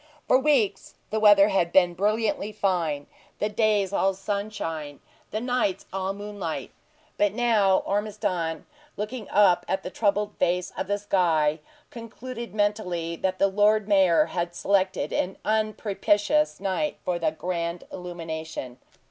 [0.27, 3.05] For weeks, the weather had been brilliantly fine
[3.37, 6.71] the days all sunshine, the nights all moonlight;
[7.19, 8.65] but now Ormiston,
[8.97, 11.59] looking up at the troubled face of the sky,
[11.91, 18.79] concluded mentally that the Lord Mayor had selected an unpropitious night for the grand illumination.